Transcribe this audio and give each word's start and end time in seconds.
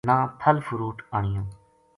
نہ 0.09 0.17
پھل 0.39 0.57
فروٹ 0.67 0.97
آنیوں 1.17 1.47